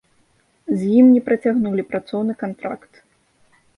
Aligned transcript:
З 0.69 0.79
ім 1.01 1.11
не 1.15 1.21
працягнулі 1.29 1.83
працоўны 1.91 2.33
кантракт. 2.43 2.91